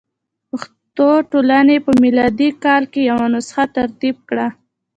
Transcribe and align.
پښتو 0.49 1.09
ټولنې 1.31 1.77
په 1.85 1.91
میلادي 2.03 2.49
کال 2.63 2.83
کې 2.91 3.01
یوه 3.11 3.25
نسخه 3.33 3.63
ترتیب 3.77 4.15
کړه. 4.29 4.47